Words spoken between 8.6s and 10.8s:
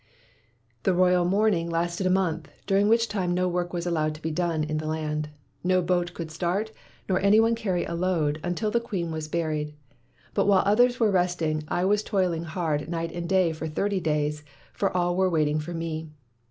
the queen was buried. But while